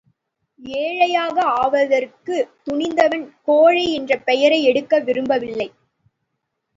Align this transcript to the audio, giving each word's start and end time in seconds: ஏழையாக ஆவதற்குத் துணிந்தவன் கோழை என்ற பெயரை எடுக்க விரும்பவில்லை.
ஏழையாக 0.59 1.43
ஆவதற்குத் 1.61 2.49
துணிந்தவன் 2.63 3.25
கோழை 3.41 3.93
என்ற 3.93 4.17
பெயரை 4.17 4.63
எடுக்க 4.63 4.99
விரும்பவில்லை. 4.99 5.69